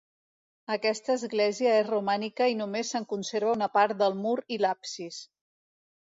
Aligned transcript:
Aquesta 0.75 1.11
església 1.17 1.73
és 1.81 1.85
romànica 1.91 2.47
i 2.53 2.57
només 2.61 2.93
se'n 2.95 3.05
conserva 3.11 3.51
una 3.59 3.67
part 3.75 3.93
del 3.99 4.17
mur 4.23 4.33
i 4.57 4.59
l'absis. 4.65 5.21